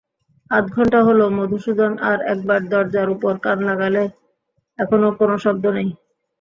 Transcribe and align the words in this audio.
আধঘণ্টা 0.51 0.99
হল– 1.07 1.33
মধুসূদন 1.37 1.91
আর-একবার 2.09 2.59
দরজার 2.71 3.07
উপর 3.15 3.33
কান 3.43 3.57
লাগালে, 3.69 4.03
এখনো 4.79 5.07
কোনো 5.19 5.35
শব্দ 5.43 5.63
নেই। 5.77 5.89